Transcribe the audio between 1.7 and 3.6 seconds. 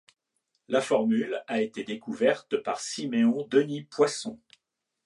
découverte par Siméon